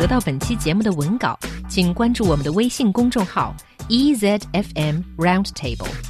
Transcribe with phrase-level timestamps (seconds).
[0.00, 3.54] 得到本期节目的文稿，请关注我们的微信公众号
[3.90, 6.09] EZFM Roundtable。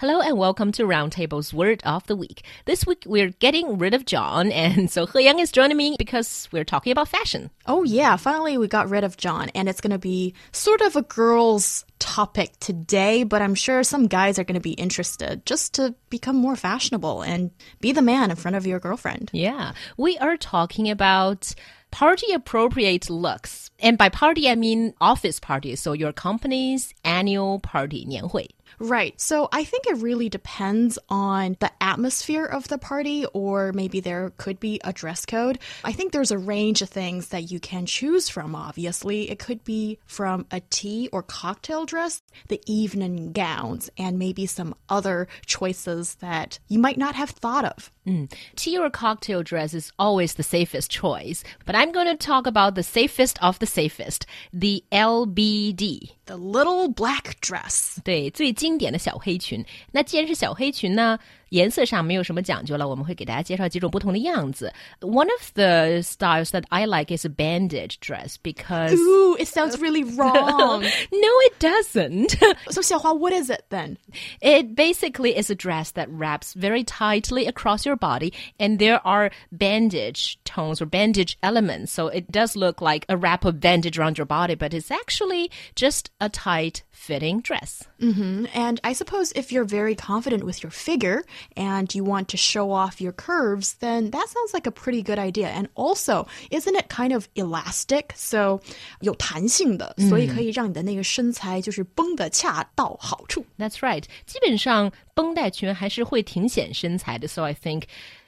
[0.00, 2.44] Hello and welcome to Roundtable's Word of the Week.
[2.66, 6.48] This week we're getting rid of John, and so He Yang is joining me because
[6.52, 7.50] we're talking about fashion.
[7.66, 10.94] Oh, yeah, finally we got rid of John, and it's going to be sort of
[10.94, 15.74] a girl's topic today, but I'm sure some guys are going to be interested just
[15.74, 19.30] to become more fashionable and be the man in front of your girlfriend.
[19.32, 21.56] Yeah, we are talking about
[21.90, 23.70] party appropriate looks.
[23.80, 25.74] And by party, I mean office party.
[25.76, 28.48] So your company's annual party, 年会.
[28.78, 29.18] Right.
[29.20, 34.32] So I think it really depends on the atmosphere of the party, or maybe there
[34.36, 35.58] could be a dress code.
[35.84, 39.30] I think there's a range of things that you can choose from, obviously.
[39.30, 44.74] It could be from a tea or cocktail dress, the evening gowns, and maybe some
[44.88, 47.90] other choices that you might not have thought of.
[48.06, 48.32] Mm.
[48.56, 52.74] Tea or cocktail dress is always the safest choice, but I'm going to talk about
[52.74, 56.12] the safest of the safest, the LBD.
[56.28, 57.96] The little black dress.
[58.04, 59.64] 对，最经典的小黑裙。
[59.90, 61.18] 那既然是小黑裙呢，
[61.49, 64.73] 颜色上没有什么讲究了，我们会给大家介绍几种不同的样子。
[65.01, 70.03] One of the styles that I like is a bandage dress because Ooh, it sounds really
[70.03, 70.81] wrong.
[70.81, 72.37] no, it doesn't.
[72.71, 73.97] so Xiaohua, what is it then?
[74.41, 79.29] It basically is a dress that wraps very tightly across your body, and there are
[79.51, 81.91] bandage tones or bandage elements.
[81.91, 85.51] So it does look like a wrap of bandage around your body, but it's actually
[85.75, 87.83] just a tight fitting dress.
[88.01, 88.45] Mm-hmm.
[88.53, 91.23] And I suppose if you're very confident with your figure
[91.55, 95.19] and you want to show off your curves, then that sounds like a pretty good
[95.19, 95.49] idea.
[95.49, 98.13] And also, isn't it kind of elastic?
[98.15, 98.61] So
[99.01, 103.45] 有弹性的，所以可以让你的那个身材就是绷得恰到好处。
[103.57, 104.03] That's right.
[104.25, 107.83] 基本上绷带裙还是会挺显身材的，so I think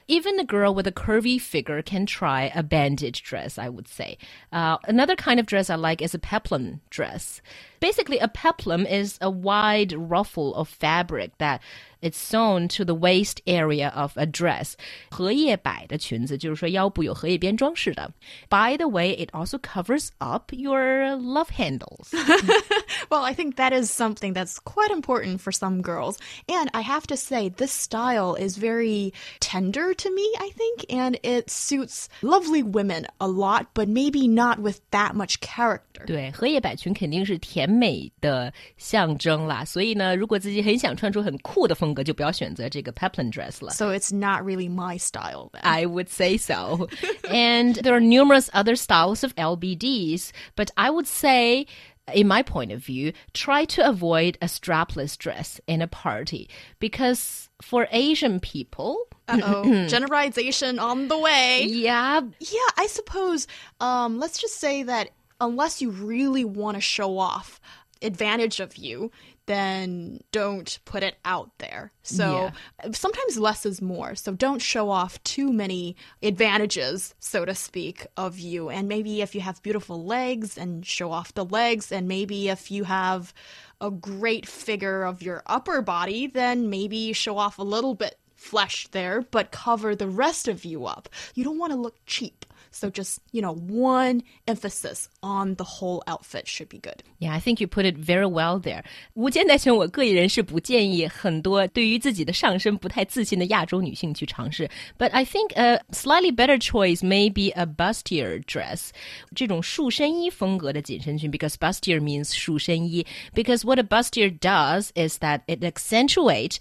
[0.06, 4.18] even a girl with a curvy figure can try a bandage dress, I would say.
[4.52, 7.40] Uh, another kind of dress I like is a peplum dress.
[7.80, 11.60] Basically, a peplum is a wide ruffle of fabric that
[12.02, 14.76] it's sewn to the waist area of a dress.
[15.10, 18.10] 荷叶摆的裙子就是说腰部有荷叶边装饰的.
[18.48, 22.12] By the way, it also covers up your love handles.
[23.10, 26.18] well, I think that is something that's quite important for some girls.
[26.48, 31.18] And I have to say, this style is very tender to me, I think, and
[31.22, 36.04] it suits lovely women a lot, but maybe not with that much character.
[36.06, 39.64] 对，荷叶摆裙肯定是甜 美的象征啦。
[39.64, 43.72] 所以呢，如果自己很想穿出很酷的风格，就不要选择这个 peplum dress 了。
[43.72, 45.50] So it's not really my style.
[45.52, 45.60] Then.
[45.62, 46.88] I would say so.
[47.30, 51.66] and there are numerous other styles of LBDs, but I would say
[52.14, 56.48] in my point of view, try to avoid a strapless dress in a party
[56.78, 61.64] because for Asian people, oh, generalization on the way.
[61.68, 62.20] Yeah.
[62.38, 63.48] Yeah, I suppose,
[63.80, 65.10] um, let's just say that
[65.41, 67.59] unless you really want to show off
[68.01, 69.11] advantage of you,
[69.47, 71.91] then don't put it out there.
[72.03, 72.51] So
[72.83, 72.91] yeah.
[72.93, 74.15] sometimes less is more.
[74.15, 78.69] So don't show off too many advantages, so to speak, of you.
[78.69, 82.71] And maybe if you have beautiful legs and show off the legs, and maybe if
[82.71, 83.33] you have
[83.81, 88.86] a great figure of your upper body, then maybe show off a little bit flesh
[88.92, 91.08] there, but cover the rest of you up.
[91.34, 92.44] You don't want to look cheap.
[92.72, 97.02] So just, you know, one emphasis on the whole outfit should be good.
[97.18, 98.84] Yeah, I think you put it very well there.
[99.14, 104.68] 无肩带裙，我个人是不建议很多对于自己的上身不太自信的亚洲女性去尝试。
[104.98, 108.90] But I think a slightly better choice may be a bustier dress，
[109.34, 113.06] 这种束身衣风格的紧身裙，because bustier means 束身衣。
[113.32, 116.56] Because what a bustier does is that it accentuates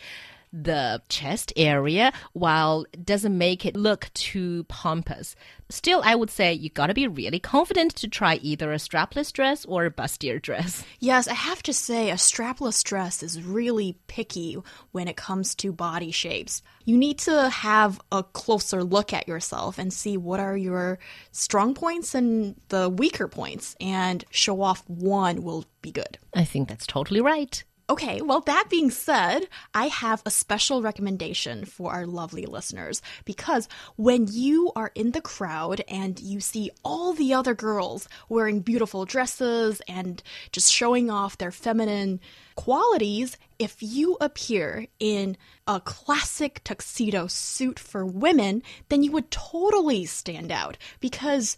[0.53, 5.37] the chest area while doesn't make it look too pompous.
[5.69, 9.65] Still, I would say you gotta be really confident to try either a strapless dress
[9.65, 10.84] or a bustier dress.
[11.03, 14.56] Yes, I have to say, a strapless dress is really picky
[14.93, 16.62] when it comes to body shapes.
[16.84, 20.98] You need to have a closer look at yourself and see what are your
[21.33, 26.19] strong points and the weaker points, and show off one will be good.
[26.34, 27.65] I think that's totally right.
[27.91, 33.69] Okay, well, that being said, I have a special recommendation for our lovely listeners because
[33.97, 39.07] when you are in the crowd and you see all the other girls wearing beautiful
[39.07, 40.22] dresses and
[40.53, 42.21] just showing off their feminine
[42.54, 50.04] qualities, if you appear in a classic tuxedo suit for women, then you would totally
[50.04, 51.57] stand out because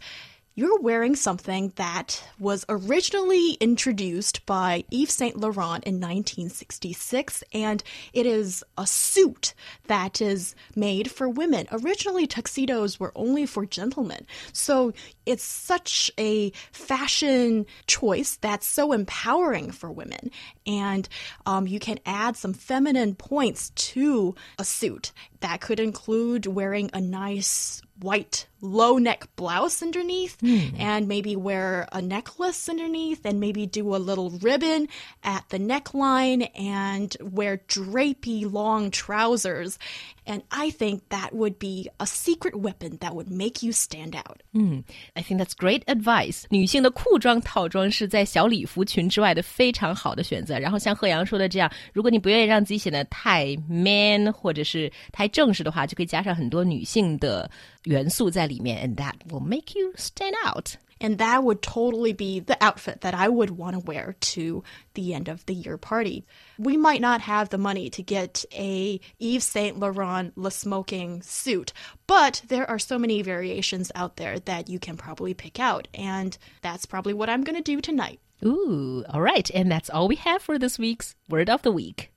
[0.54, 7.82] you're wearing something that was originally introduced by Yves Saint Laurent in 1966, and
[8.12, 9.54] it is a suit
[9.86, 11.66] that is made for women.
[11.72, 14.26] Originally, tuxedos were only for gentlemen.
[14.52, 14.92] So
[15.24, 20.30] it's such a fashion choice that's so empowering for women.
[20.66, 21.08] And
[21.46, 27.00] um, you can add some feminine points to a suit that could include wearing a
[27.00, 30.78] nice white low neck blouse underneath mm.
[30.78, 34.88] and maybe wear a necklace underneath and maybe do a little ribbon
[35.22, 39.78] at the neckline and wear drapey long trousers.
[40.25, 44.41] And I think that would be a secret weapon that would make you stand out.
[44.53, 44.83] Mm,
[45.13, 46.43] I think that's great advice.
[46.49, 50.59] 女性的裤装套装是在小礼服裙之外的非常好的选择。
[50.59, 57.49] 然后像贺阳说的这样，如果你不愿意让自己显得太 man 或者是太正式的话，就可以加上很多女性的
[57.83, 60.71] 元素在里面，and that will make you stand out.
[61.02, 64.62] And that would totally be the outfit that I would want to wear to
[64.94, 66.24] the end of the year party.
[66.58, 71.72] We might not have the money to get a Yves Saint Laurent Le Smoking suit,
[72.06, 75.88] but there are so many variations out there that you can probably pick out.
[75.92, 78.20] And that's probably what I'm going to do tonight.
[78.44, 79.50] Ooh, all right.
[79.52, 82.12] And that's all we have for this week's Word of the Week.